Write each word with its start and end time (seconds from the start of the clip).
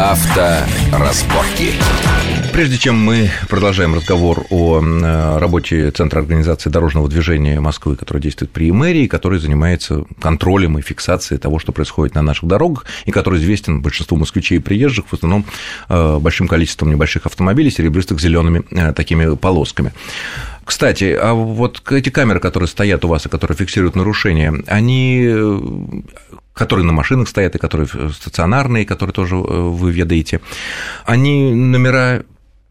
Авторазборки. 0.00 1.74
Прежде 2.54 2.78
чем 2.78 2.96
мы 2.96 3.30
продолжаем 3.50 3.94
разговор 3.94 4.46
о 4.48 4.80
э, 4.80 5.38
работе 5.38 5.90
Центра 5.90 6.20
организации 6.20 6.70
дорожного 6.70 7.06
движения 7.06 7.60
Москвы, 7.60 7.96
который 7.96 8.22
действует 8.22 8.50
при 8.50 8.72
мэрии, 8.72 9.06
который 9.06 9.38
занимается 9.38 10.06
контролем 10.18 10.78
и 10.78 10.82
фиксацией 10.82 11.38
того, 11.38 11.58
что 11.58 11.72
происходит 11.72 12.14
на 12.14 12.22
наших 12.22 12.48
дорогах, 12.48 12.86
и 13.04 13.10
который 13.10 13.40
известен 13.40 13.82
большинству 13.82 14.16
москвичей 14.16 14.56
и 14.56 14.60
приезжих, 14.60 15.04
в 15.06 15.12
основном 15.12 15.44
э, 15.90 16.18
большим 16.18 16.48
количеством 16.48 16.90
небольших 16.90 17.26
автомобилей, 17.26 17.70
серебристых 17.70 18.20
зелеными 18.20 18.64
э, 18.70 18.94
такими 18.94 19.36
полосками. 19.36 19.92
Кстати, 20.64 21.18
а 21.20 21.34
вот 21.34 21.82
эти 21.92 22.08
камеры, 22.08 22.40
которые 22.40 22.68
стоят 22.68 23.04
у 23.04 23.08
вас 23.08 23.26
и 23.26 23.28
которые 23.28 23.56
фиксируют 23.56 23.96
нарушения, 23.96 24.54
они 24.66 26.02
которые 26.60 26.84
на 26.84 26.92
машинах 26.92 27.26
стоят 27.26 27.54
и 27.54 27.58
которые 27.58 27.88
стационарные, 28.12 28.84
которые 28.84 29.14
тоже 29.14 29.34
вы 29.34 29.90
ведаете, 29.90 30.42
они 31.06 31.54
номера 31.54 32.22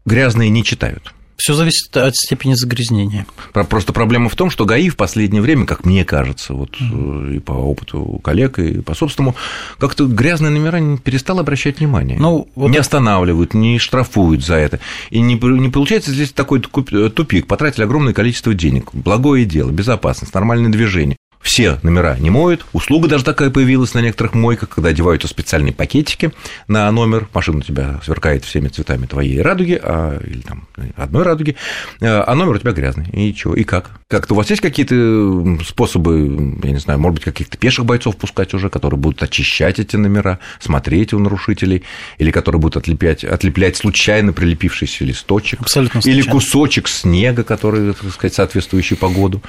грязные 0.06 0.48
не 0.48 0.62
читают. 0.62 1.12
Все 1.36 1.54
зависит 1.54 1.96
от 1.96 2.14
степени 2.14 2.54
загрязнения. 2.54 3.26
Просто 3.52 3.92
проблема 3.92 4.28
в 4.28 4.36
том, 4.36 4.48
что 4.48 4.64
ГАИ 4.64 4.90
в 4.90 4.96
последнее 4.96 5.42
время, 5.42 5.66
как 5.66 5.84
мне 5.84 6.04
кажется, 6.04 6.54
вот 6.54 6.76
mm. 6.80 7.36
и 7.36 7.38
по 7.40 7.52
опыту 7.52 8.20
коллег, 8.22 8.60
и 8.60 8.80
по 8.80 8.94
собственному, 8.94 9.34
как-то 9.78 10.06
грязные 10.06 10.50
номера 10.50 10.76
не 10.76 10.98
перестал 10.98 11.40
обращать 11.40 11.80
внимание. 11.80 12.16
Ну, 12.20 12.46
вот 12.54 12.68
не 12.68 12.74
это... 12.74 12.82
останавливают, 12.82 13.54
не 13.54 13.78
штрафуют 13.78 14.44
за 14.44 14.54
это. 14.54 14.78
И 15.08 15.20
не, 15.20 15.34
не 15.34 15.68
получается 15.70 16.12
здесь 16.12 16.30
такой 16.30 16.60
тупик. 16.60 17.48
Потратили 17.48 17.82
огромное 17.82 18.12
количество 18.12 18.54
денег. 18.54 18.90
Благое 18.92 19.44
дело, 19.46 19.70
безопасность, 19.70 20.32
нормальное 20.34 20.70
движение 20.70 21.16
все 21.40 21.78
номера 21.82 22.16
не 22.18 22.30
моют. 22.30 22.66
Услуга 22.72 23.08
даже 23.08 23.24
такая 23.24 23.50
появилась 23.50 23.94
на 23.94 24.00
некоторых 24.00 24.34
мойках, 24.34 24.68
когда 24.68 24.90
одевают 24.90 25.24
специальные 25.24 25.72
пакетики 25.72 26.32
на 26.68 26.90
номер. 26.90 27.28
Машина 27.32 27.58
у 27.58 27.62
тебя 27.62 28.00
сверкает 28.04 28.44
всеми 28.44 28.68
цветами 28.68 29.06
твоей 29.06 29.40
радуги, 29.40 29.80
а, 29.82 30.18
или 30.24 30.40
там 30.40 30.68
одной 30.96 31.22
радуги, 31.22 31.56
а 32.00 32.34
номер 32.34 32.56
у 32.56 32.58
тебя 32.58 32.72
грязный. 32.72 33.08
И 33.12 33.34
чего? 33.34 33.54
И 33.54 33.64
как? 33.64 33.90
Как-то 34.08 34.34
у 34.34 34.36
вас 34.36 34.50
есть 34.50 34.60
какие-то 34.60 35.58
способы, 35.64 36.58
я 36.62 36.70
не 36.72 36.78
знаю, 36.78 36.98
может 36.98 37.14
быть, 37.14 37.24
каких-то 37.24 37.56
пеших 37.56 37.84
бойцов 37.84 38.16
пускать 38.16 38.52
уже, 38.54 38.68
которые 38.68 38.98
будут 38.98 39.22
очищать 39.22 39.78
эти 39.78 39.96
номера, 39.96 40.40
смотреть 40.58 41.12
у 41.12 41.18
нарушителей, 41.18 41.84
или 42.18 42.30
которые 42.30 42.60
будут 42.60 42.76
отлеплять, 42.76 43.24
отлеплять 43.24 43.76
случайно 43.76 44.32
прилепившийся 44.32 45.04
листочек, 45.04 45.60
Абсолютно 45.60 46.00
или 46.04 46.22
кусочек 46.22 46.88
снега, 46.88 47.44
который, 47.44 47.94
так 47.94 48.12
сказать, 48.12 48.34
соответствующий 48.34 48.96
погоду. 48.96 49.42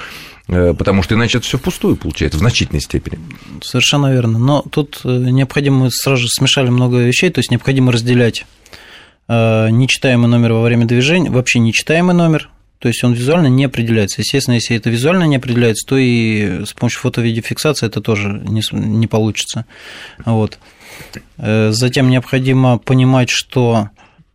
Э, 0.47 0.73
потому 0.73 1.03
что 1.03 1.15
иначе 1.15 1.37
это 1.37 1.47
все 1.47 1.57
впустую 1.57 1.95
получается 1.95 2.37
в 2.37 2.41
значительной 2.41 2.81
степени. 2.81 3.19
Совершенно 3.63 4.11
верно. 4.11 4.39
Но 4.39 4.63
тут 4.69 5.01
э, 5.03 5.09
необходимо, 5.09 5.89
сразу 5.89 6.23
же 6.23 6.29
смешали 6.29 6.69
много 6.69 6.97
вещей, 6.97 7.29
то 7.29 7.39
есть 7.39 7.51
необходимо 7.51 7.91
разделять 7.91 8.45
э, 9.27 9.69
нечитаемый 9.69 10.29
номер 10.29 10.53
во 10.53 10.61
время 10.61 10.85
движения, 10.85 11.29
вообще 11.29 11.59
нечитаемый 11.59 12.15
номер, 12.15 12.49
то 12.79 12.87
есть 12.87 13.03
он 13.03 13.13
визуально 13.13 13.47
не 13.47 13.65
определяется. 13.65 14.21
Естественно, 14.21 14.55
если 14.55 14.75
это 14.75 14.89
визуально 14.89 15.25
не 15.25 15.35
определяется, 15.35 15.85
то 15.87 15.97
и 15.97 16.65
с 16.65 16.73
помощью 16.73 17.01
фото-видеофиксации 17.01 17.85
это 17.85 18.01
тоже 18.01 18.41
не, 18.43 18.63
не 18.71 19.07
получится. 19.07 19.65
Вот. 20.25 20.57
Затем 21.37 22.09
необходимо 22.09 22.79
понимать, 22.79 23.29
что, 23.29 23.89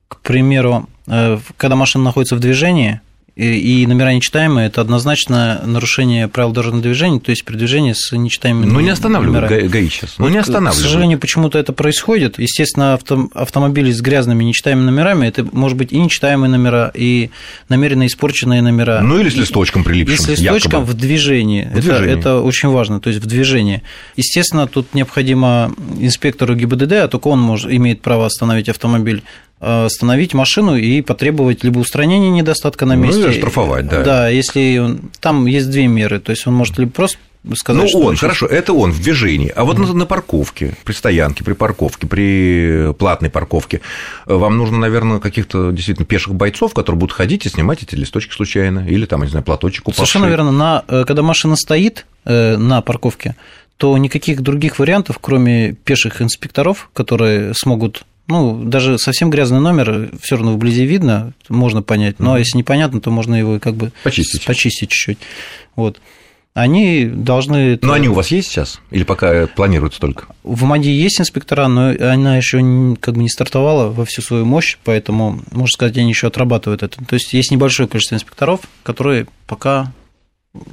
к 0.06 0.20
примеру, 0.20 0.88
когда 1.06 1.74
машина 1.74 2.04
находится 2.04 2.36
в 2.36 2.41
движении, 2.41 3.00
и 3.36 3.86
номера 3.86 4.14
нечитаемые, 4.14 4.68
это 4.68 4.80
однозначно 4.80 5.60
нарушение 5.66 6.26
правил 6.26 6.52
дорожного 6.52 6.82
движения, 6.82 7.20
то 7.20 7.28
есть 7.30 7.44
при 7.44 7.56
движении 7.56 7.92
с 7.92 8.10
нечитаемыми 8.12 8.64
Ну, 8.64 8.80
не 8.80 8.88
останавливают 8.88 9.50
номерами. 9.50 9.68
ГАИ 9.68 9.88
сейчас, 9.90 10.14
ну, 10.16 10.28
не 10.28 10.38
останавливают. 10.38 10.78
К 10.78 10.82
сожалению, 10.82 11.18
почему-то 11.18 11.58
это 11.58 11.74
происходит. 11.74 12.38
Естественно, 12.38 12.94
авто, 12.94 13.28
автомобили 13.34 13.92
с 13.92 14.00
грязными 14.00 14.42
нечитаемыми 14.42 14.86
номерами, 14.86 15.26
это 15.26 15.46
может 15.52 15.76
быть 15.76 15.92
и 15.92 15.98
нечитаемые 15.98 16.48
номера, 16.50 16.90
и 16.94 17.28
намеренно 17.69 18.06
испорченные 18.06 18.62
номера. 18.62 19.02
Ну, 19.02 19.20
или 19.20 19.28
с 19.28 19.34
листочком 19.34 19.84
прилипшим, 19.84 20.14
И 20.14 20.19
с 20.19 20.28
листочком 20.28 20.80
якобы. 20.80 20.92
в 20.92 20.94
движении. 20.94 21.69
В 21.70 21.76
это, 21.76 21.92
это 22.04 22.41
очень 22.41 22.70
важно, 22.70 23.00
то 23.00 23.10
есть 23.10 23.22
в 23.22 23.26
движении. 23.26 23.82
Естественно, 24.16 24.66
тут 24.66 24.94
необходимо 24.94 25.75
инспектору 26.00 26.54
ГИБДД, 26.54 26.92
а 26.92 27.08
только 27.08 27.28
он 27.28 27.41
может, 27.41 27.70
имеет 27.70 28.00
право 28.00 28.25
остановить 28.25 28.70
автомобиль, 28.70 29.22
Э, 29.56 29.56
остановить 29.59 30.34
машину 30.34 30.77
и 30.77 31.00
потребовать 31.00 31.65
либо 31.65 31.78
устранения 31.78 32.31
недостатка 32.31 32.84
на 32.84 32.94
месте. 32.94 33.21
Ну, 33.21 33.28
или 33.28 33.39
штрафовать, 33.39 33.89
да. 33.89 34.03
Да, 34.03 34.28
если 34.28 34.78
он, 34.78 35.00
там 35.21 35.47
есть 35.47 35.71
две 35.71 35.87
меры, 35.87 36.21
то 36.21 36.31
есть 36.31 36.47
он 36.47 36.55
может 36.55 36.78
либо 36.78 36.91
просто 36.91 37.19
сказать, 37.55 37.83
ну, 37.84 37.89
что 37.89 37.99
он, 38.00 38.17
хорошо, 38.17 38.47
это 38.47 38.72
он 38.72 38.91
в 38.91 39.00
движении. 39.00 39.53
А 39.55 39.65
вот 39.65 39.78
mm. 39.78 39.87
на, 39.87 39.93
на 39.94 40.06
парковке, 40.06 40.75
при 40.84 40.93
стоянке, 40.93 41.44
при 41.44 41.53
парковке, 41.55 42.06
при 42.06 42.93
платной 42.99 43.31
парковке, 43.31 43.81
вам 44.27 44.59
нужно, 44.59 44.78
наверное, 44.78 45.21
каких-то 45.21 45.71
действительно 45.71 46.06
пеших 46.06 46.34
бойцов, 46.34 46.75
которые 46.75 46.99
будут 46.99 47.15
ходить 47.15 47.47
и 47.47 47.49
снимать 47.49 47.83
эти 47.83 47.94
листочки 47.94 48.34
случайно, 48.34 48.87
или 48.87 49.06
там, 49.06 49.23
не 49.23 49.28
знаю, 49.28 49.44
платочек 49.44 49.88
упавший. 49.88 50.06
Совершенно 50.06 50.28
верно. 50.28 50.50
На, 50.50 50.84
э, 50.88 51.05
когда 51.06 51.23
машина 51.23 51.56
стоит 51.56 52.06
э, 52.25 52.56
на 52.56 52.83
парковке, 52.83 53.37
то 53.77 53.97
никаких 53.97 54.43
других 54.43 54.78
вариантов, 54.78 55.19
кроме 55.21 55.73
пеших 55.73 56.21
инспекторов, 56.23 56.91
которые 56.93 57.55
смогут 57.55 58.05
ну, 58.28 58.64
даже 58.64 58.98
совсем 58.98 59.31
грязный 59.31 59.60
номер 59.60 60.10
все 60.20 60.37
равно 60.37 60.53
вблизи 60.53 60.84
видно, 60.84 61.32
можно 61.48 61.82
понять. 61.82 62.19
Но 62.19 62.37
mm-hmm. 62.37 62.41
если 62.41 62.59
непонятно, 62.59 63.00
то 63.00 63.10
можно 63.10 63.34
его 63.34 63.59
как 63.60 63.75
бы 63.75 63.92
почистить, 64.03 64.44
почистить 64.44 64.91
чуть-чуть. 64.91 65.19
Вот. 65.75 66.00
Они 66.54 67.04
должны. 67.04 67.78
Но 67.82 67.92
они 67.92 68.09
у 68.09 68.14
вас 68.14 68.28
есть 68.28 68.48
сейчас? 68.48 68.81
Или 68.91 69.04
пока 69.04 69.47
планируются 69.47 70.00
только? 70.00 70.25
В 70.42 70.64
МАДИ 70.64 70.88
есть 70.88 71.20
инспектора, 71.20 71.69
но 71.69 71.91
она 71.91 72.38
еще 72.38 72.97
как 72.98 73.14
бы 73.14 73.22
не 73.22 73.28
стартовала 73.28 73.91
во 73.91 74.06
всю 74.06 74.22
свою 74.22 74.47
мощь, 74.47 74.78
поэтому, 74.82 75.43
можно 75.50 75.70
сказать, 75.70 75.98
они 75.98 76.08
еще 76.08 76.28
отрабатывают 76.28 76.82
это. 76.82 77.04
То 77.04 77.14
есть 77.14 77.34
есть 77.34 77.50
небольшое 77.50 77.91
количество 77.91 78.14
инспекторов, 78.14 78.60
которые 78.84 79.26
пока 79.47 79.93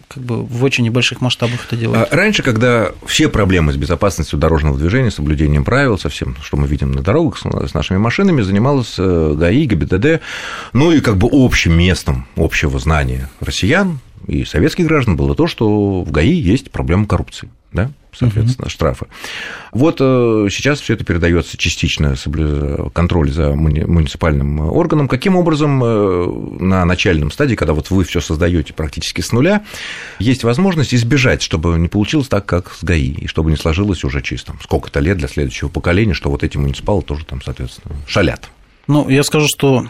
как 0.07 0.23
бы 0.23 0.43
в 0.43 0.63
очень 0.63 0.83
небольших 0.83 1.21
масштабах 1.21 1.65
это 1.65 1.75
делают. 1.75 2.07
А 2.11 2.15
раньше, 2.15 2.43
когда 2.43 2.91
все 3.05 3.29
проблемы 3.29 3.71
с 3.71 3.77
безопасностью 3.77 4.39
дорожного 4.39 4.77
движения, 4.77 5.11
соблюдением 5.11 5.63
правил, 5.63 5.97
совсем, 5.97 6.35
что 6.41 6.57
мы 6.57 6.67
видим 6.67 6.91
на 6.91 7.01
дорогах 7.01 7.39
с 7.39 7.73
нашими 7.73 7.97
машинами, 7.97 8.41
занималась 8.41 8.95
э, 8.97 9.35
ГАИ, 9.37 9.65
ГИБДД, 9.65 10.21
ну 10.73 10.91
и 10.91 10.99
как 11.01 11.17
бы 11.17 11.29
общим 11.31 11.77
местом 11.77 12.27
общего 12.35 12.79
знания 12.79 13.29
россиян 13.39 13.99
и 14.27 14.45
советских 14.45 14.85
граждан 14.85 15.15
было 15.15 15.35
то, 15.35 15.47
что 15.47 16.01
в 16.01 16.11
ГАИ 16.11 16.33
есть 16.33 16.71
проблема 16.71 17.05
коррупции. 17.05 17.49
Да? 17.71 17.91
Соответственно, 18.13 18.65
угу. 18.65 18.71
штрафы. 18.71 19.05
Вот 19.71 19.97
э, 19.99 20.47
сейчас 20.51 20.79
все 20.79 20.93
это 20.93 21.03
передается 21.03 21.57
частично 21.57 22.15
контроль 22.93 23.31
за 23.31 23.53
муниципальным 23.55 24.59
органом. 24.59 25.07
Каким 25.07 25.35
образом 25.35 25.83
э, 25.83 26.27
на 26.59 26.85
начальном 26.85 27.31
стадии, 27.31 27.55
когда 27.55 27.73
вот 27.73 27.89
вы 27.89 28.03
все 28.03 28.21
создаете 28.21 28.73
практически 28.73 29.21
с 29.21 29.31
нуля, 29.31 29.63
есть 30.19 30.43
возможность 30.43 30.93
избежать, 30.93 31.41
чтобы 31.41 31.77
не 31.79 31.87
получилось 31.87 32.27
так, 32.27 32.45
как 32.45 32.73
с 32.73 32.83
ГАИ, 32.83 33.11
и 33.11 33.27
чтобы 33.27 33.51
не 33.51 33.57
сложилось 33.57 34.03
уже 34.03 34.21
через 34.21 34.43
там, 34.43 34.59
сколько-то 34.61 34.99
лет 34.99 35.17
для 35.17 35.27
следующего 35.27 35.69
поколения, 35.69 36.13
что 36.13 36.29
вот 36.29 36.43
эти 36.43 36.57
муниципалы 36.57 37.01
тоже 37.01 37.25
там, 37.25 37.41
соответственно, 37.41 37.95
шалят? 38.07 38.49
Ну, 38.87 39.09
я 39.09 39.23
скажу, 39.23 39.47
что 39.47 39.87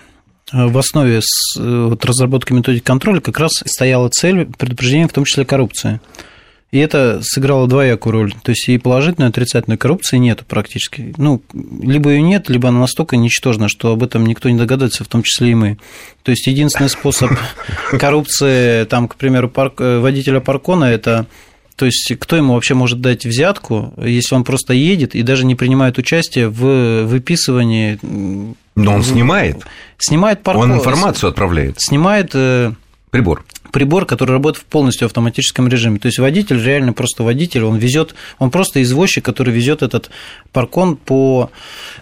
э, 0.51 0.67
в 0.67 0.77
основе 0.77 1.21
вот, 1.57 2.05
разработки 2.05 2.53
методики 2.53 2.83
контроля 2.83 3.19
как 3.19 3.39
раз 3.39 3.51
стояла 3.65 4.09
цель 4.09 4.45
предупреждения, 4.45 5.07
в 5.07 5.13
том 5.13 5.25
числе 5.25 5.45
коррупции. 5.45 5.99
И 6.73 6.79
это 6.79 7.19
сыграло 7.21 7.67
двоякую 7.67 8.13
роль. 8.13 8.33
То 8.41 8.49
есть 8.49 8.67
и 8.67 8.79
положительной, 8.79 9.27
и 9.27 9.29
отрицательной 9.29 9.77
коррупции 9.77 10.17
нет 10.17 10.43
практически. 10.47 11.13
Ну, 11.17 11.43
либо 11.53 12.09
ее 12.09 12.23
нет, 12.23 12.49
либо 12.49 12.69
она 12.69 12.79
настолько 12.79 13.15
ничтожна, 13.15 13.69
что 13.69 13.91
об 13.91 14.01
этом 14.01 14.25
никто 14.25 14.49
не 14.49 14.57
догадается, 14.57 15.03
в 15.03 15.07
том 15.07 15.21
числе 15.21 15.51
и 15.51 15.53
мы. 15.53 15.77
То 16.23 16.31
есть 16.31 16.47
единственный 16.47 16.89
способ 16.89 17.29
коррупции, 17.91 18.85
там, 18.85 19.07
к 19.07 19.17
примеру, 19.17 19.49
парк, 19.49 19.81
э, 19.81 19.99
водителя 19.99 20.39
паркона– 20.39 20.85
это 20.85 21.27
то 21.75 21.85
есть 21.85 22.11
кто 22.19 22.35
ему 22.35 22.53
вообще 22.55 22.73
может 22.73 23.01
дать 23.01 23.25
взятку, 23.25 23.93
если 23.97 24.33
он 24.33 24.43
просто 24.43 24.73
едет 24.73 25.13
и 25.13 25.21
даже 25.21 25.45
не 25.45 25.53
принимает 25.53 25.99
участие 25.99 26.49
в 26.49 27.03
выписывании. 27.03 27.99
Но 28.75 28.93
он 28.93 29.03
снимает. 29.03 29.57
Снимает 29.99 30.41
парк. 30.41 30.57
Он 30.57 30.73
информацию 30.73 31.29
отправляет. 31.29 31.75
Снимает 31.79 32.31
э, 32.33 32.73
прибор 33.13 33.45
прибор, 33.73 34.05
который 34.05 34.31
работает 34.31 34.63
в 34.63 34.65
полностью 34.65 35.07
автоматическом 35.07 35.67
режиме. 35.67 35.99
То 35.99 36.05
есть 36.05 36.19
водитель 36.19 36.63
реально 36.63 36.93
просто 36.93 37.23
водитель, 37.23 37.63
он 37.63 37.77
везет, 37.77 38.15
он 38.37 38.51
просто 38.51 38.81
извозчик, 38.81 39.25
который 39.25 39.53
везет 39.53 39.81
этот 39.81 40.11
паркон 40.53 40.95
по 40.95 41.49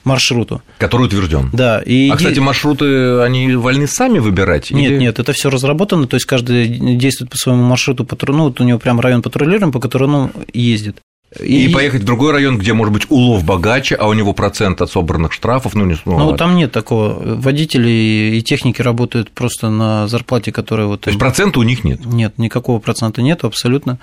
маршруту. 0.04 0.62
Который 0.78 1.08
утвержден. 1.08 1.50
Да. 1.54 1.80
И 1.80 2.10
а, 2.10 2.18
кстати, 2.18 2.40
маршруты, 2.40 3.22
они 3.22 3.54
вольны 3.56 3.88
сами 3.88 4.20
выбирать? 4.20 4.70
Нет, 4.70 4.92
или... 4.92 5.00
нет, 5.00 5.20
это 5.20 5.32
все 5.32 5.50
разработано, 5.50 6.08
то 6.08 6.16
есть 6.16 6.26
каждый 6.26 6.68
действует 6.68 7.32
по 7.32 7.38
своему 7.38 7.64
маршруту, 7.64 8.06
ну, 8.28 8.44
вот 8.44 8.60
у 8.60 8.64
него 8.66 8.78
прям 8.78 9.00
район 9.00 9.22
патрулирования, 9.22 9.72
по 9.72 9.80
которому 9.80 10.18
он 10.18 10.32
ездит. 10.54 10.98
И, 11.40 11.66
и 11.66 11.74
поехать 11.74 12.02
в 12.02 12.06
другой 12.06 12.34
район, 12.34 12.58
где, 12.58 12.74
может 12.74 12.94
быть, 12.94 13.06
улов 13.10 13.46
богаче, 13.46 13.96
а 13.96 14.08
у 14.08 14.14
него 14.14 14.34
процент 14.34 14.82
от 14.82 14.92
собранных 14.92 15.32
штрафов, 15.32 15.76
ну, 15.76 15.86
не 15.86 15.96
ну, 16.04 16.20
ну 16.20 16.36
там 16.36 16.58
нет 16.58 16.74
такого. 16.74 17.22
Водители 17.38 18.34
и 18.36 18.42
техники 18.42 18.82
работают 18.82 19.32
просто 19.32 19.70
на 19.70 20.10
зарплате, 20.10 20.52
которая 20.52 20.88
вот... 20.88 21.02
То 21.02 21.10
есть 21.10 21.20
процента 21.20 21.60
у 21.60 21.64
них 21.64 21.86
нет? 21.86 22.06
Нет, 22.06 22.38
никакого 22.38 22.80
процента 22.80 23.22
нет 23.22 23.46
абсолютно. 23.46 23.98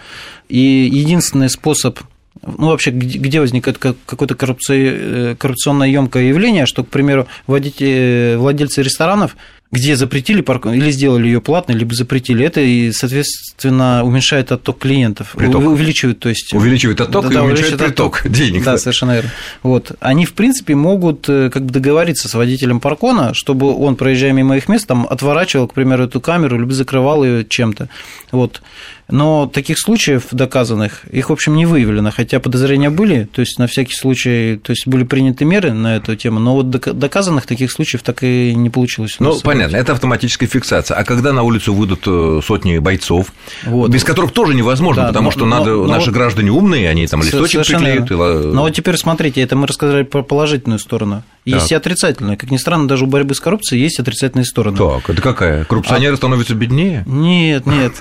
И 0.48 0.88
единственный 0.90 1.50
способ 1.50 1.98
ну, 2.42 2.68
вообще, 2.68 2.90
где, 2.90 3.40
возникает 3.40 3.78
какое-то 3.78 4.34
коррупционное 4.34 5.88
емкое 5.88 6.24
явление, 6.24 6.66
что, 6.66 6.84
к 6.84 6.88
примеру, 6.88 7.26
водители, 7.46 8.36
владельцы 8.38 8.82
ресторанов 8.82 9.36
где 9.70 9.96
запретили 9.96 10.40
парковку, 10.40 10.76
или 10.76 10.90
сделали 10.90 11.26
ее 11.26 11.40
платной, 11.40 11.76
либо 11.76 11.94
запретили 11.94 12.44
это, 12.44 12.60
и, 12.60 12.90
соответственно, 12.92 14.02
уменьшает 14.02 14.50
отток 14.50 14.78
клиентов. 14.78 15.34
Приток. 15.36 15.62
Увеличивает, 15.62 16.20
то 16.20 16.30
есть... 16.30 16.54
Увеличивает 16.54 17.00
отток 17.02 17.24
да, 17.24 17.30
и 17.30 17.34
да, 17.34 17.42
уменьшает 17.44 17.78
приток 17.78 18.20
отток. 18.20 18.32
денег. 18.32 18.64
Да, 18.64 18.78
совершенно 18.78 19.12
верно. 19.12 19.30
Вот. 19.62 19.92
Они, 20.00 20.24
в 20.24 20.32
принципе, 20.32 20.74
могут 20.74 21.28
э, 21.28 21.50
как 21.50 21.66
бы 21.66 21.72
договориться 21.72 22.28
с 22.28 22.34
водителем 22.34 22.80
паркона, 22.80 23.34
чтобы 23.34 23.74
он, 23.76 23.96
проезжая 23.96 24.32
мимо 24.32 24.56
их 24.56 24.68
мест, 24.68 24.86
там, 24.86 25.06
отворачивал, 25.08 25.68
к 25.68 25.74
примеру, 25.74 26.04
эту 26.04 26.20
камеру, 26.20 26.58
либо 26.58 26.72
закрывал 26.72 27.22
ее 27.22 27.44
чем-то. 27.44 27.90
Вот. 28.32 28.62
Но 29.10 29.46
таких 29.46 29.78
случаев 29.78 30.26
доказанных, 30.32 31.06
их, 31.06 31.30
в 31.30 31.32
общем, 31.32 31.56
не 31.56 31.64
выявлено, 31.64 32.10
хотя 32.10 32.40
подозрения 32.40 32.90
были, 32.90 33.24
то 33.24 33.40
есть 33.40 33.58
на 33.58 33.66
всякий 33.66 33.94
случай, 33.94 34.60
то 34.62 34.70
есть 34.72 34.86
были 34.86 35.04
приняты 35.04 35.46
меры 35.46 35.72
на 35.72 35.96
эту 35.96 36.14
тему, 36.14 36.40
но 36.40 36.54
вот 36.54 36.68
доказанных 36.68 37.46
таких 37.46 37.72
случаев 37.72 38.02
так 38.02 38.22
и 38.22 38.54
не 38.54 38.68
получилось. 38.68 39.16
Ну, 39.18 39.40
понятно, 39.40 39.57
это 39.64 39.92
автоматическая 39.92 40.48
фиксация. 40.48 40.96
А 40.96 41.04
когда 41.04 41.32
на 41.32 41.42
улицу 41.42 41.74
выйдут 41.74 42.02
э, 42.06 42.40
сотни 42.44 42.78
бойцов, 42.78 43.32
вот. 43.64 43.90
без 43.90 44.04
которых 44.04 44.32
тоже 44.32 44.54
невозможно, 44.54 45.02
да, 45.02 45.08
потому 45.08 45.26
но, 45.26 45.30
что 45.30 45.44
но, 45.46 45.58
надо, 45.58 45.70
но, 45.72 45.86
наши 45.86 46.06
но, 46.06 46.12
граждане 46.12 46.50
умные, 46.50 46.88
они 46.88 47.06
там 47.06 47.22
листочек 47.22 47.66
приклеют. 47.66 48.10
И... 48.10 48.14
Ну 48.14 48.60
вот 48.60 48.70
теперь 48.70 48.96
смотрите, 48.96 49.40
это 49.40 49.56
мы 49.56 49.66
рассказали 49.66 50.02
про 50.02 50.22
положительную 50.22 50.78
сторону. 50.78 51.22
Есть 51.44 51.68
так. 51.68 51.72
и 51.72 51.74
отрицательная. 51.76 52.36
Как 52.36 52.50
ни 52.50 52.56
странно, 52.56 52.88
даже 52.88 53.04
у 53.04 53.06
борьбы 53.06 53.34
с 53.34 53.40
коррупцией 53.40 53.80
есть 53.80 53.98
отрицательные 53.98 54.44
стороны. 54.44 54.76
Так, 54.76 55.08
это 55.08 55.22
какая? 55.22 55.64
Коррупционеры 55.64 56.14
а... 56.14 56.16
становятся 56.16 56.54
беднее? 56.54 57.04
Нет, 57.06 57.64
нет. 57.66 57.94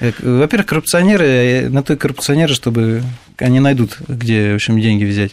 Э, 0.00 0.12
во-первых, 0.22 0.66
коррупционеры, 0.66 1.26
э, 1.26 1.68
на 1.68 1.82
то 1.82 1.92
и 1.92 1.96
коррупционеры, 1.96 2.54
чтобы 2.54 3.02
они 3.36 3.60
найдут, 3.60 3.98
где, 4.08 4.52
в 4.52 4.54
общем, 4.56 4.80
деньги 4.80 5.04
взять. 5.04 5.32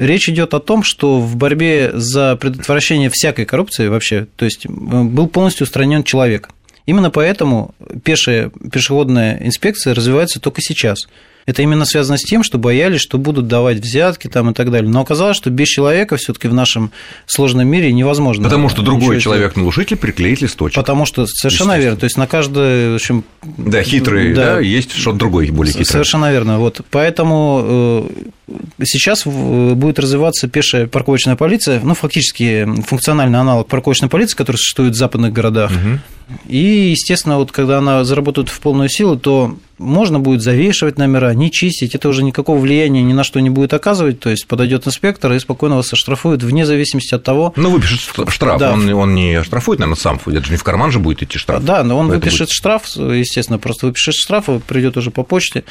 Речь 0.00 0.30
идет 0.30 0.54
о 0.54 0.60
том, 0.60 0.82
что 0.82 1.20
в 1.20 1.36
борьбе 1.36 1.90
за 1.92 2.34
предотвращение 2.36 3.10
всякой 3.12 3.44
коррупции 3.44 3.88
вообще, 3.88 4.26
то 4.36 4.46
есть 4.46 4.66
был 4.66 5.28
полностью 5.28 5.64
устранен 5.64 6.04
человек. 6.04 6.48
Именно 6.86 7.10
поэтому 7.10 7.74
пешая 8.02 8.50
пешеходная 8.72 9.36
инспекция 9.42 9.94
развивается 9.94 10.40
только 10.40 10.62
сейчас– 10.62 11.06
это 11.46 11.62
именно 11.62 11.84
связано 11.84 12.18
с 12.18 12.22
тем, 12.22 12.42
что 12.42 12.58
боялись, 12.58 13.00
что 13.00 13.18
будут 13.18 13.48
давать 13.48 13.78
взятки 13.78 14.28
там 14.28 14.50
и 14.50 14.54
так 14.54 14.70
далее. 14.70 14.90
Но 14.90 15.00
оказалось, 15.00 15.36
что 15.36 15.50
без 15.50 15.68
человека 15.68 16.16
все 16.16 16.32
таки 16.32 16.48
в 16.48 16.54
нашем 16.54 16.90
сложном 17.26 17.66
мире 17.68 17.92
невозможно. 17.92 18.44
Потому 18.44 18.68
что 18.68 18.82
другой 18.82 19.20
человек-нарушитель 19.20 19.96
приклеит 19.96 20.40
листочек. 20.40 20.76
Потому 20.76 21.06
что 21.06 21.26
совершенно 21.26 21.78
верно. 21.78 21.98
То 21.98 22.04
есть 22.04 22.16
на 22.16 22.26
каждое... 22.26 22.92
В 22.92 22.94
общем, 22.96 23.24
да, 23.42 23.82
хитрый, 23.82 24.34
да, 24.34 24.54
да 24.54 24.60
есть 24.60 24.92
что-то 24.92 25.18
другое, 25.18 25.50
более 25.50 25.72
хитрое. 25.72 25.86
Совершенно 25.86 26.30
верно. 26.30 26.58
Вот. 26.58 26.80
Поэтому 26.90 28.06
э, 28.48 28.84
сейчас 28.84 29.24
будет 29.26 29.98
развиваться 29.98 30.48
пешая 30.48 30.86
парковочная 30.86 31.36
полиция, 31.36 31.80
ну, 31.82 31.94
фактически 31.94 32.66
функциональный 32.86 33.38
аналог 33.38 33.68
парковочной 33.68 34.08
полиции, 34.08 34.36
который 34.36 34.56
существует 34.56 34.94
в 34.94 34.98
западных 34.98 35.32
городах. 35.32 35.70
Угу. 35.70 36.38
И, 36.48 36.90
естественно, 36.90 37.38
вот 37.38 37.52
когда 37.52 37.78
она 37.78 38.04
заработает 38.04 38.48
в 38.48 38.60
полную 38.60 38.88
силу, 38.88 39.16
то 39.16 39.56
можно 39.80 40.20
будет 40.20 40.42
завешивать 40.42 40.98
номера, 40.98 41.32
не 41.34 41.50
чистить, 41.50 41.94
это 41.94 42.08
уже 42.08 42.22
никакого 42.22 42.58
влияния 42.58 43.02
ни 43.02 43.12
на 43.12 43.24
что 43.24 43.40
не 43.40 43.50
будет 43.50 43.72
оказывать, 43.72 44.20
то 44.20 44.30
есть 44.30 44.46
подойдет 44.46 44.86
инспектор 44.86 45.32
и 45.32 45.38
спокойно 45.38 45.76
вас 45.76 45.92
оштрафует 45.92 46.42
вне 46.42 46.66
зависимости 46.66 47.14
от 47.14 47.24
того... 47.24 47.52
Ну, 47.56 47.70
выпишет 47.70 48.00
штраф, 48.28 48.58
да. 48.58 48.72
он, 48.72 48.88
он 48.92 49.14
не 49.14 49.34
оштрафует, 49.34 49.80
наверное, 49.80 49.98
сам, 50.00 50.20
это 50.24 50.44
же 50.44 50.52
не 50.52 50.58
в 50.58 50.64
карман 50.64 50.90
же 50.90 50.98
будет 50.98 51.22
идти 51.22 51.38
штраф. 51.38 51.64
Да, 51.64 51.82
но 51.82 51.98
он 51.98 52.08
выпишет 52.08 52.48
будет... 52.48 52.52
штраф, 52.52 52.82
естественно, 52.96 53.58
просто 53.58 53.86
выпишет 53.86 54.14
штраф, 54.14 54.48
придет 54.66 54.96
уже 54.96 55.10
по 55.10 55.22
почте, 55.22 55.64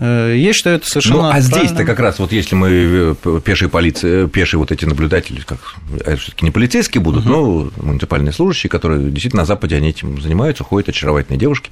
я 0.00 0.52
считаю, 0.54 0.76
это 0.76 0.88
совершенно. 0.88 1.22
Ну, 1.24 1.28
а 1.28 1.40
здесь-то 1.40 1.84
как 1.84 2.00
раз, 2.00 2.18
вот 2.18 2.32
если 2.32 2.54
мы 2.54 2.68
э, 3.22 3.40
пешие 3.44 3.68
полиции, 3.68 4.24
э, 4.24 4.28
пешие 4.28 4.58
вот 4.58 4.72
эти 4.72 4.86
наблюдатели, 4.86 5.40
как 5.40 5.58
все-таки 6.18 6.44
не 6.44 6.50
полицейские 6.50 7.02
будут, 7.02 7.26
угу. 7.26 7.30
но 7.30 7.70
муниципальные 7.76 8.32
служащие, 8.32 8.70
которые 8.70 9.10
действительно 9.10 9.42
на 9.42 9.46
Западе 9.46 9.76
они 9.76 9.90
этим 9.90 10.20
занимаются, 10.20 10.64
ходят 10.64 10.88
очаровательные 10.88 11.38
девушки 11.38 11.70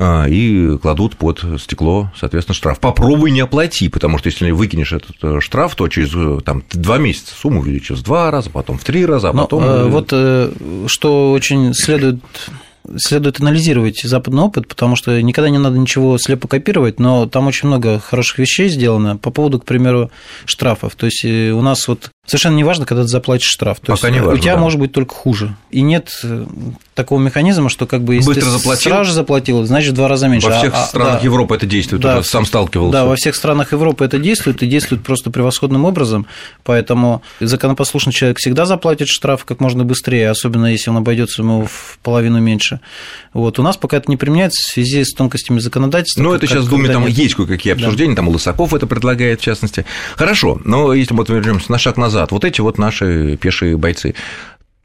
и 0.00 0.78
кладут 0.80 1.16
под 1.16 1.44
стекло, 1.60 2.12
соответственно, 2.16 2.54
штраф. 2.54 2.78
Попробуй 2.78 3.32
не 3.32 3.40
оплати, 3.40 3.88
потому 3.88 4.18
что 4.18 4.28
если 4.28 4.50
выкинешь 4.52 4.92
этот 4.92 5.42
штраф, 5.42 5.74
то 5.74 5.88
через 5.88 6.42
там, 6.44 6.62
два 6.72 6.98
месяца 6.98 7.34
сумму 7.34 7.60
увеличится 7.60 7.96
в 7.96 8.02
два 8.02 8.30
раза, 8.30 8.48
потом 8.50 8.78
в 8.78 8.84
три 8.84 9.04
раза, 9.04 9.30
а 9.30 9.32
потом. 9.32 9.62
Но, 9.62 9.88
вот 9.88 10.08
что 10.86 11.32
очень 11.32 11.74
следует 11.74 12.20
следует 12.96 13.40
анализировать 13.40 14.00
западный 14.02 14.42
опыт, 14.42 14.68
потому 14.68 14.96
что 14.96 15.20
никогда 15.20 15.50
не 15.50 15.58
надо 15.58 15.78
ничего 15.78 16.18
слепо 16.18 16.48
копировать, 16.48 16.98
но 16.98 17.26
там 17.26 17.46
очень 17.46 17.68
много 17.68 17.98
хороших 17.98 18.38
вещей 18.38 18.68
сделано 18.68 19.16
по 19.16 19.30
поводу, 19.30 19.60
к 19.60 19.64
примеру, 19.64 20.10
штрафов. 20.44 20.94
То 20.96 21.06
есть 21.06 21.24
э, 21.24 21.50
у 21.50 21.62
нас 21.62 21.86
вот 21.88 22.10
совершенно 22.30 22.54
не 22.54 22.64
важно, 22.64 22.86
когда 22.86 23.02
ты 23.02 23.08
заплатишь 23.08 23.48
штраф. 23.48 23.80
То 23.80 23.92
Пока 23.92 24.06
есть 24.06 24.20
не 24.20 24.24
важно, 24.24 24.38
у 24.38 24.42
тебя 24.42 24.54
да. 24.54 24.60
может 24.60 24.78
быть 24.78 24.92
только 24.92 25.12
хуже. 25.12 25.56
И 25.70 25.80
нет 25.80 26.12
э, 26.22 26.46
такого 26.94 27.18
механизма, 27.18 27.68
что 27.68 27.86
как 27.86 28.02
бы 28.04 28.14
если 28.14 28.28
Быстро 28.28 28.50
заплатил. 28.50 28.90
сразу 28.92 29.04
же 29.06 29.14
заплатил, 29.14 29.64
значит 29.64 29.92
в 29.92 29.96
два 29.96 30.06
раза 30.06 30.28
меньше. 30.28 30.46
Во 30.46 30.58
всех 30.58 30.74
а, 30.74 30.84
странах 30.84 31.14
да, 31.14 31.24
Европы 31.24 31.56
это 31.56 31.66
действует, 31.66 32.02
да, 32.02 32.18
уже 32.18 32.28
сам 32.28 32.46
сталкивался. 32.46 32.92
Да, 32.92 33.04
во 33.06 33.16
всех 33.16 33.34
странах 33.34 33.72
Европы 33.72 34.04
это 34.04 34.18
действует, 34.18 34.62
и 34.62 34.66
действует 34.66 35.02
просто 35.02 35.30
превосходным 35.30 35.84
образом, 35.84 36.26
поэтому 36.62 37.22
законопослушный 37.40 38.12
человек 38.12 38.38
всегда 38.38 38.64
заплатит 38.64 39.08
штраф 39.08 39.44
как 39.44 39.58
можно 39.58 39.84
быстрее, 39.84 40.30
особенно 40.30 40.66
если 40.66 40.90
он 40.90 40.98
обойдется 40.98 41.42
ему 41.42 41.66
в 41.66 41.98
половину 42.02 42.38
меньше. 42.38 42.80
Вот. 43.32 43.58
У 43.58 43.62
нас 43.62 43.76
пока 43.76 43.96
это 43.96 44.10
не 44.10 44.16
применяется 44.16 44.60
в 44.62 44.72
связи 44.72 45.02
с 45.02 45.12
тонкостями 45.14 45.58
законодательства. 45.58 46.22
Ну, 46.22 46.32
это 46.32 46.46
сейчас 46.46 46.64
в 46.64 46.68
Думе 46.68 46.88
там 46.90 47.06
нет. 47.06 47.16
есть 47.16 47.34
кое-какие 47.34 47.72
обсуждения, 47.72 48.14
да. 48.14 48.16
там 48.22 48.28
Лысаков 48.28 48.74
это 48.74 48.86
предлагает, 48.86 49.40
в 49.40 49.44
частности. 49.44 49.86
Хорошо, 50.16 50.60
но 50.64 50.92
если 50.92 51.14
мы 51.14 51.24
вернемся 51.26 51.72
на 51.72 51.78
шаг 51.78 51.96
назад, 51.96 52.19
вот 52.28 52.44
эти 52.44 52.60
вот 52.60 52.78
наши 52.78 53.36
пешие 53.36 53.76
бойцы, 53.76 54.14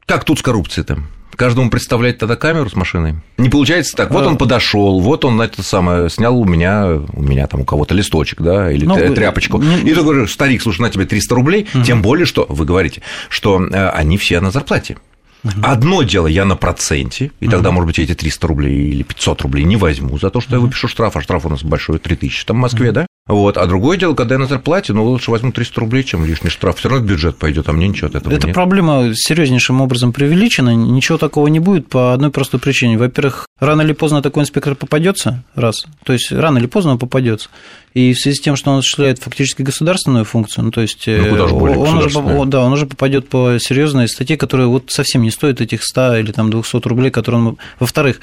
как 0.06 0.24
тут 0.24 0.38
с 0.38 0.42
коррупцией-то? 0.42 0.98
каждому 1.36 1.70
представлять 1.70 2.18
тогда 2.18 2.34
камеру 2.34 2.68
с 2.68 2.74
машиной. 2.74 3.16
Не 3.36 3.48
получается 3.48 3.94
так. 3.94 4.10
Вот 4.10 4.26
он 4.26 4.36
подошел, 4.36 5.00
вот 5.00 5.24
он 5.24 5.40
это 5.40 5.62
самое 5.62 6.10
снял 6.10 6.38
у 6.38 6.44
меня, 6.44 6.98
у 7.12 7.22
меня 7.22 7.46
там 7.46 7.60
у 7.60 7.64
кого-то 7.64 7.94
листочек, 7.94 8.40
да, 8.40 8.72
или 8.72 8.84
ну, 8.84 8.96
тряпочку. 9.14 9.58
Не... 9.58 9.80
И 9.80 9.94
ты 9.94 10.02
говоришь, 10.02 10.32
старик, 10.32 10.62
слушай, 10.62 10.80
на 10.80 10.90
тебе 10.90 11.04
300 11.04 11.34
рублей, 11.34 11.68
угу. 11.72 11.84
тем 11.84 12.02
более, 12.02 12.26
что 12.26 12.46
вы 12.48 12.64
говорите, 12.64 13.02
что 13.28 13.62
э, 13.62 13.88
они 13.90 14.16
все 14.16 14.40
на 14.40 14.50
зарплате. 14.50 14.96
Угу. 15.44 15.52
Одно 15.62 16.02
дело, 16.02 16.26
я 16.26 16.44
на 16.44 16.56
проценте, 16.56 17.30
и 17.40 17.48
тогда, 17.48 17.70
может 17.70 17.86
быть, 17.86 17.98
эти 17.98 18.14
300 18.14 18.46
рублей 18.46 18.88
или 18.88 19.02
500 19.02 19.42
рублей 19.42 19.64
не 19.64 19.76
возьму 19.76 20.18
за 20.18 20.30
то, 20.30 20.40
что 20.40 20.56
я 20.56 20.60
выпишу 20.60 20.88
штраф, 20.88 21.16
а 21.16 21.20
штраф 21.20 21.46
у 21.46 21.48
нас 21.48 21.62
большой, 21.62 21.98
3000 21.98 22.46
там 22.46 22.56
в 22.56 22.60
Москве, 22.60 22.92
да? 22.92 23.06
Вот. 23.26 23.56
А 23.56 23.66
другое 23.66 23.96
дело, 23.96 24.14
когда 24.14 24.36
я 24.36 24.38
на 24.38 24.46
зарплате, 24.46 24.92
ну, 24.92 25.04
лучше 25.04 25.32
возьму 25.32 25.50
300 25.50 25.80
рублей, 25.80 26.04
чем 26.04 26.24
лишний 26.24 26.48
штраф. 26.48 26.78
Все 26.78 26.88
равно 26.88 27.04
в 27.04 27.08
бюджет 27.08 27.36
пойдет, 27.36 27.68
а 27.68 27.72
мне 27.72 27.88
ничего 27.88 28.06
от 28.06 28.14
этого 28.14 28.32
Эта 28.32 28.46
нет. 28.46 28.54
проблема 28.54 29.10
серьезнейшим 29.14 29.80
образом 29.80 30.12
преувеличена. 30.12 30.74
Ничего 30.74 31.18
такого 31.18 31.48
не 31.48 31.58
будет 31.58 31.88
по 31.88 32.12
одной 32.14 32.30
простой 32.30 32.60
причине. 32.60 32.98
Во-первых, 32.98 33.46
рано 33.58 33.82
или 33.82 33.94
поздно 33.94 34.22
такой 34.22 34.44
инспектор 34.44 34.76
попадется, 34.76 35.42
раз. 35.56 35.86
То 36.04 36.12
есть 36.12 36.30
рано 36.30 36.58
или 36.58 36.66
поздно 36.66 36.92
он 36.92 36.98
попадется. 36.98 37.48
И 37.94 38.12
в 38.12 38.20
связи 38.20 38.36
с 38.36 38.40
тем, 38.40 38.54
что 38.54 38.70
он 38.70 38.78
осуществляет 38.78 39.18
фактически 39.18 39.62
государственную 39.62 40.24
функцию, 40.24 40.66
ну, 40.66 40.70
то 40.70 40.82
есть 40.82 41.04
ну, 41.06 41.30
куда 41.30 41.48
же 41.48 41.54
более 41.54 41.78
он, 41.78 41.98
уже, 41.98 42.44
да, 42.46 42.60
он 42.60 42.72
уже 42.74 42.86
попадет 42.86 43.28
по 43.28 43.56
серьезной 43.58 44.06
статье, 44.06 44.36
которая 44.36 44.68
вот 44.68 44.90
совсем 44.90 45.22
не 45.22 45.30
стоит 45.30 45.60
этих 45.60 45.82
100 45.82 46.18
или 46.18 46.30
там 46.30 46.50
200 46.50 46.86
рублей, 46.86 47.10
которые 47.10 47.42
он... 47.42 47.58
Во-вторых, 47.80 48.20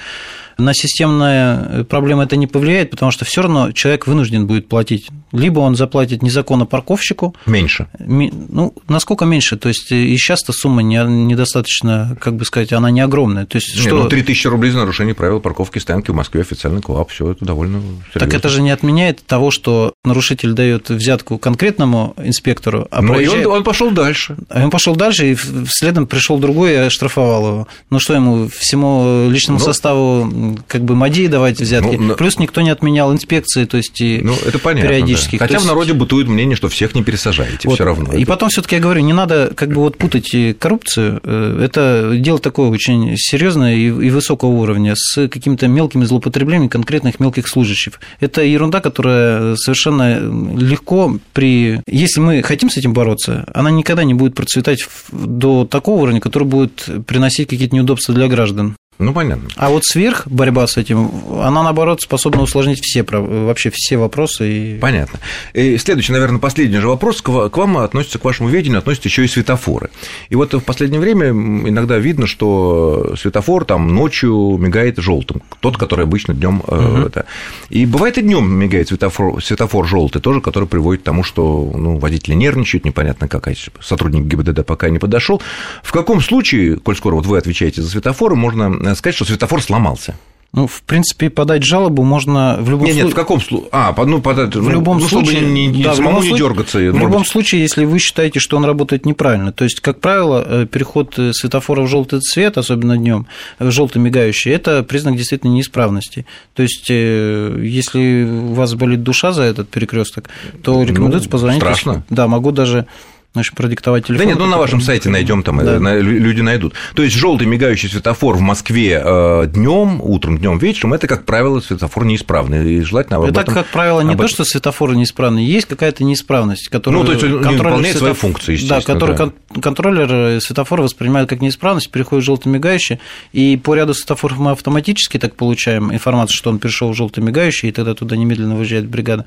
на 0.58 0.74
системные 0.74 1.86
проблемы 1.86 2.24
это 2.24 2.36
не 2.36 2.48
повлияет, 2.48 2.92
потому 2.92 3.12
что 3.12 3.26
все 3.26 3.42
равно 3.42 3.72
человек 3.72 4.08
вынужден 4.08 4.48
будет 4.48 4.68
платить. 4.68 5.10
Либо 5.32 5.60
он 5.60 5.76
заплатит 5.76 6.22
незаконно 6.22 6.66
парковщику. 6.66 7.36
Меньше. 7.46 7.88
Ну, 8.00 8.74
насколько 8.88 9.26
меньше? 9.26 9.58
То 9.58 9.70
есть 9.70 9.92
и 9.92 10.16
сейчас-то 10.18 10.54
сумма 10.54 10.84
недостаточно, 10.84 12.18
как 12.22 12.36
бы 12.36 12.46
сказать, 12.46 12.72
она 12.74 12.92
не 12.92 13.02
огромная. 13.02 13.46
То 13.46 13.58
есть, 13.58 13.76
не, 13.76 13.82
что... 13.82 14.04
ну, 14.04 14.10
3000 14.10 14.48
рублей 14.48 14.72
за 14.72 14.80
нарушение 14.80 15.16
правил 15.16 15.40
парковки 15.40 15.80
стоянки 15.80 16.12
в 16.12 16.16
Москве 16.16 16.42
официальный 16.42 16.82
КОАП, 16.82 17.10
все 17.10 17.32
это 17.32 17.46
довольно 17.46 17.80
серьезно. 17.80 18.20
Так 18.20 18.34
это 18.34 18.50
же 18.50 18.62
не 18.62 18.72
отменяет 18.72 19.26
того, 19.26 19.52
что 19.52 19.94
нарушитель 20.06 20.54
дает 20.54 20.90
взятку 20.90 21.38
конкретному 21.38 22.14
инспектору, 22.18 22.88
а 22.92 23.02
Ну, 23.02 23.14
проезжает... 23.14 23.44
и 23.44 23.46
он, 23.46 23.58
он 23.58 23.64
пошел 23.64 23.92
дальше. 23.92 24.38
А 24.50 24.64
он 24.64 24.70
пошел 24.70 24.96
дальше, 24.96 25.32
и 25.32 25.38
следом 25.68 26.08
пришел 26.08 26.38
другой 26.38 26.74
и 26.74 26.76
оштрафовал 26.76 27.48
его. 27.48 27.68
Ну 27.90 28.00
что 28.00 28.14
ему, 28.14 28.50
всему 28.50 29.30
личному 29.30 29.60
ну, 29.60 29.66
составу 29.66 30.26
как 30.68 30.84
бы 30.84 30.96
МАДИ 30.96 31.28
давать 31.28 31.60
взятки. 31.60 31.96
Ну, 31.96 32.16
Плюс 32.16 32.40
никто 32.40 32.62
не 32.62 32.70
отменял 32.70 33.12
инспекции, 33.14 33.66
то 33.66 33.78
есть 33.78 34.00
и 34.02 34.22
ну, 34.24 34.34
это 34.46 34.60
понятно, 34.60 34.90
периодически. 34.90 35.38
Да. 35.38 35.46
Хотя 35.46 35.56
есть... 35.56 35.66
в 35.66 35.68
народе 35.68 35.94
бытует 35.94 36.28
мнение, 36.28 36.56
что 36.56 36.70
всех 36.70 36.96
не 36.96 37.04
пересажаете, 37.04 37.68
вот. 37.68 37.76
все 37.76 37.84
равно. 37.84 38.14
И 38.14 38.24
это... 38.24 38.32
потом 38.32 38.50
все-таки 38.50 38.76
я 38.76 38.82
говорю, 38.82 39.02
не 39.02 39.14
надо 39.14 39.52
как 39.56 39.70
бы 39.70 39.76
вот 39.76 39.98
путать 39.98 40.32
коррупцию. 40.60 41.22
Э, 41.24 41.62
это 41.64 42.14
дело 42.16 42.40
такое 42.40 42.70
очень 42.70 43.16
серьезное 43.18 43.76
и 43.76 44.10
высокого 44.10 44.50
уровня 44.50 44.94
с 44.96 45.28
какими-то 45.28 45.68
мелкими 45.68 46.06
злоупотреблениями 46.06 46.68
конкретных 46.68 47.20
мелких 47.20 47.48
служащих. 47.48 48.00
Это 48.20 48.42
ерунда, 48.44 48.82
которая 48.82 49.56
совершенно 49.56 50.20
легко 50.58 51.18
при... 51.34 51.82
Если 51.88 52.20
мы 52.20 52.42
хотим 52.44 52.70
с 52.70 52.78
этим 52.78 52.94
бороться, 52.94 53.46
она 53.54 53.72
никогда 53.72 54.04
не 54.04 54.14
будет 54.14 54.36
процветать 54.36 54.86
до 55.12 55.66
такого 55.66 56.02
уровня, 56.02 56.20
который 56.20 56.48
будет 56.48 56.88
приносить 57.08 57.50
какие-то 57.50 57.76
неудобства 57.76 58.14
для 58.14 58.28
граждан. 58.28 58.76
Ну, 59.00 59.14
понятно. 59.14 59.50
А 59.56 59.70
вот 59.70 59.86
сверх 59.86 60.28
борьба 60.28 60.68
с 60.68 60.78
этим, 60.78 61.10
она, 61.42 61.64
наоборот, 61.64 62.02
способна 62.02 62.42
усложнить 62.42 62.82
все, 62.82 63.04
вообще 63.04 63.72
все 63.74 63.98
вопросы. 63.98 64.52
И... 64.52 64.80
Понятно. 64.80 65.20
И 65.54 65.78
следующий, 65.78 66.12
наверное, 66.12 66.40
последний 66.40 66.78
же 66.78 66.88
вопрос 66.88 67.22
к 67.22 67.30
вам 67.30 67.78
относится, 67.78 68.20
к 68.20 68.26
вашему 68.26 68.50
ведению, 68.50 68.80
относятся 68.80 69.10
еще 69.10 69.26
и 69.26 69.28
светофоры. 69.28 69.90
И 70.30 70.36
вот 70.36 70.54
в 70.54 70.62
последнее 70.62 71.02
время 71.02 71.30
иногда 71.30 71.98
видно, 71.98 72.28
что 72.28 73.16
светофор 73.18 73.66
там 73.66 73.94
ночью 73.94 74.58
мигает 74.58 74.98
желтым, 75.00 75.42
тот, 75.60 75.78
который 75.78 76.06
обычно 76.06 76.34
днем 76.34 76.62
угу. 76.66 77.08
это. 77.08 77.26
И 77.70 77.86
бывает 77.86 78.18
и 78.18 78.22
днем 78.22 78.52
мигает 78.52 78.90
светофор, 78.90 79.44
светофор 79.44 79.88
желтый 79.88 80.22
тоже, 80.22 80.40
который 80.42 80.68
приводит 80.68 81.02
к 81.02 81.06
тому, 81.06 81.24
что 81.24 81.72
ну, 81.76 81.98
водители 81.98 82.36
нервничают, 82.36 82.86
непонятно 82.86 83.28
как, 83.28 83.50
сотрудник 83.82 84.24
ГИБДД 84.24 84.66
пока 84.66 84.90
не 84.90 85.00
подошел. 85.00 85.42
В 85.82 85.92
каком 85.92 86.22
случае, 86.22 86.78
коль 86.78 86.96
скоро 86.96 87.16
вот 87.16 87.26
вы 87.26 87.38
отвечаете 87.38 87.82
за 87.82 87.90
светофоры, 87.90 88.36
можно 88.36 88.70
сказать, 88.96 89.16
что 89.16 89.26
светофор 89.26 89.62
сломался? 89.62 90.16
Ну, 90.56 90.68
в 90.68 90.84
принципе, 90.84 91.32
подать 91.32 91.64
жалобу 91.64 92.04
можно 92.04 92.58
в 92.60 92.70
любом 92.70 92.86
случае. 92.86 92.96
Нет, 92.96 93.06
нет, 93.06 93.14
в 93.14 93.16
каком 93.16 93.42
случае? 93.42 93.70
А, 93.72 93.92
ну, 94.06 94.22
подать, 94.22 94.56
в 94.56 94.62
ну, 94.62 94.70
любом 94.70 95.00
ну, 95.00 95.08
случае, 95.08 95.38
чтобы 95.38 95.52
не, 95.52 95.66
не, 95.66 95.84
да, 95.84 95.96
самому 95.96 96.22
не 96.22 96.38
дергаться. 96.38 96.78
В 96.78 96.82
любом 97.00 97.24
быть... 97.24 97.28
случае, 97.28 97.62
если 97.62 97.86
вы 97.86 97.98
считаете, 97.98 98.40
что 98.40 98.58
он 98.58 98.64
работает 98.64 99.08
неправильно. 99.08 99.52
То 99.52 99.64
есть, 99.64 99.80
как 99.80 100.00
правило, 100.00 100.46
э, 100.46 100.68
переход 100.68 101.18
э, 101.18 101.34
светофора 101.34 101.82
в 101.82 101.88
желтый 101.88 102.20
цвет, 102.20 102.60
особенно 102.60 102.98
днем, 102.98 103.26
желтый 103.60 104.00
мигающий, 104.00 104.52
это 104.52 104.84
признак 104.84 105.18
действительно 105.18 105.50
неисправности. 105.54 106.28
То 106.54 106.62
есть, 106.62 106.86
э, 106.88 107.60
если 107.64 108.24
у 108.24 108.54
вас 108.54 108.76
болит 108.76 109.02
душа 109.02 109.32
за 109.32 109.42
этот 109.42 109.70
перекресток, 109.70 110.30
то 110.62 110.84
рекомендуется 110.84 111.30
ну, 111.30 111.32
позвонить. 111.32 111.62
Страшно. 111.62 112.04
Да, 112.12 112.28
могу 112.28 112.52
даже 112.52 112.86
Значит, 113.34 113.56
продиктовать 113.56 114.06
телефон. 114.06 114.28
Да 114.28 114.32
нет, 114.32 114.40
ну 114.40 114.46
на 114.46 114.60
вашем 114.60 114.80
сайте 114.80 115.10
найдем, 115.10 115.42
там 115.42 115.58
да. 115.58 115.98
люди 116.00 116.42
найдут. 116.42 116.76
То 116.94 117.02
есть 117.02 117.16
желтый 117.16 117.48
мигающий 117.48 117.90
светофор 117.90 118.36
в 118.36 118.42
Москве 118.42 119.02
э, 119.04 119.48
днем, 119.48 120.00
утром, 120.04 120.38
днем, 120.38 120.60
вечером, 120.60 120.94
это, 120.94 121.08
как 121.08 121.26
правило, 121.26 121.60
светофор 121.60 122.06
неисправный. 122.06 122.76
И 122.76 122.82
желательно 122.82 123.26
это, 123.26 123.42
этом, 123.42 123.56
как 123.56 123.66
правило, 123.68 124.02
не 124.02 124.16
то, 124.16 124.28
что 124.28 124.46
светофор 124.46 124.94
неисправный, 124.94 125.44
есть 125.44 125.66
какая-то 125.66 126.04
неисправность, 126.04 126.70
которая... 126.70 127.00
Ну, 127.02 127.06
то 127.08 127.14
есть 127.14 127.24
он 127.24 127.42
не 127.42 127.58
выполняет 127.58 127.98
светоф... 127.98 128.20
свои 128.20 128.32
функции, 128.32 128.68
Да, 128.68 128.82
который 128.82 129.18
да. 129.18 129.32
контроллер 129.60 130.40
светофора 130.40 130.84
воспринимает 130.84 131.28
как 131.28 131.42
неисправность, 131.42 131.90
переходит 131.90 132.24
в 132.24 132.26
желтый 132.28 132.52
мигающий, 132.52 133.00
и 133.32 133.58
по 133.58 133.74
ряду 133.74 133.96
светофоров 133.96 134.38
мы 134.38 134.52
автоматически 134.52 135.18
так 135.18 135.36
получаем 135.36 135.92
информацию, 135.92 136.38
что 136.38 136.52
он 136.52 136.60
перешел 136.60 136.92
в 136.92 136.96
желтый 136.96 137.24
мигающий, 137.24 137.70
и 137.70 137.72
тогда 137.72 137.96
туда 137.96 138.16
немедленно 138.16 138.56
выезжает 138.56 138.88
бригада. 138.88 139.26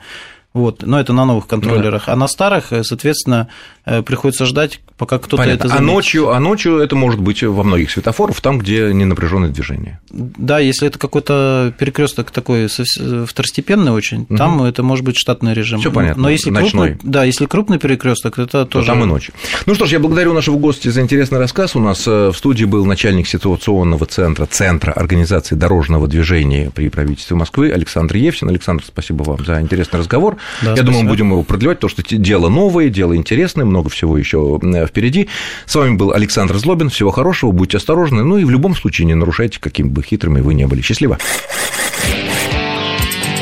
Вот, 0.56 0.84
но 0.86 0.98
это 0.98 1.12
на 1.12 1.26
новых 1.26 1.46
контроллерах. 1.46 2.06
Да. 2.06 2.14
А 2.14 2.16
на 2.16 2.28
старых, 2.28 2.72
э, 2.72 2.82
соответственно, 2.82 3.48
э, 3.84 4.00
приходится 4.00 4.46
ждать, 4.46 4.80
пока 4.96 5.18
кто-то 5.18 5.42
это 5.42 5.64
а 5.64 5.68
заметит. 5.68 5.78
А 5.78 5.82
ночью, 5.82 6.30
а 6.30 6.40
ночью 6.40 6.78
это 6.78 6.96
может 6.96 7.20
быть 7.20 7.42
во 7.42 7.62
многих 7.62 7.90
светофорах, 7.90 8.40
там, 8.40 8.58
где 8.58 8.90
не 8.94 9.04
напряженное 9.04 9.50
движение. 9.50 10.00
Да, 10.08 10.58
если 10.58 10.88
это 10.88 10.98
какой-то 10.98 11.74
перекресток 11.78 12.30
такой 12.30 12.68
второстепенный 12.68 13.92
очень, 13.92 14.22
угу. 14.22 14.36
там 14.38 14.62
это 14.62 14.82
может 14.82 15.04
быть 15.04 15.18
штатный 15.18 15.52
режим. 15.52 15.78
Все 15.80 15.92
понятно. 15.92 16.22
Но 16.22 16.30
если 16.30 16.48
Ночной. 16.48 16.92
крупный, 16.92 17.10
да, 17.10 17.24
если 17.24 17.44
крупный 17.44 17.78
перекресток, 17.78 18.38
это 18.38 18.64
То 18.64 18.64
тоже. 18.64 18.86
Там 18.86 19.02
и 19.02 19.06
ночью. 19.06 19.34
Ну 19.66 19.74
что 19.74 19.84
ж, 19.84 19.90
я 19.92 19.98
благодарю 19.98 20.32
нашего 20.32 20.56
гостя 20.56 20.90
за 20.90 21.02
интересный 21.02 21.38
рассказ. 21.38 21.76
У 21.76 21.80
нас 21.80 22.02
э, 22.06 22.30
в 22.30 22.34
студии 22.34 22.64
был 22.64 22.86
начальник 22.86 23.28
ситуационного 23.28 24.06
центра, 24.06 24.46
центра 24.46 24.92
организации 24.92 25.54
дорожного 25.54 26.08
движения 26.08 26.70
при 26.74 26.88
правительстве 26.88 27.36
Москвы 27.36 27.72
Александр 27.72 28.16
Евсин. 28.16 28.48
Александр, 28.48 28.84
спасибо 28.86 29.22
вам 29.22 29.44
за 29.44 29.60
интересный 29.60 29.98
разговор. 29.98 30.38
Да, 30.62 30.70
Я 30.70 30.76
спасибо. 30.76 30.86
думаю, 30.86 31.04
мы 31.04 31.08
будем 31.10 31.30
его 31.30 31.42
продлевать, 31.42 31.78
потому 31.80 31.90
что 31.90 32.16
дело 32.16 32.48
новое, 32.48 32.88
дело 32.88 33.16
интересное, 33.16 33.64
много 33.64 33.88
всего 33.90 34.16
еще 34.18 34.58
впереди. 34.88 35.28
С 35.66 35.74
вами 35.74 35.96
был 35.96 36.12
Александр 36.12 36.56
Злобин. 36.58 36.88
Всего 36.90 37.10
хорошего, 37.10 37.50
будьте 37.52 37.76
осторожны. 37.76 38.22
Ну 38.24 38.38
и 38.38 38.44
в 38.44 38.50
любом 38.50 38.74
случае 38.74 39.06
не 39.06 39.14
нарушайте, 39.14 39.58
какими 39.60 39.88
бы 39.88 40.02
хитрыми 40.02 40.40
вы 40.40 40.54
не 40.54 40.66
были. 40.66 40.80
Счастливо. 40.82 41.18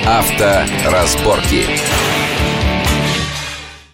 Авторазборки. 0.07 1.65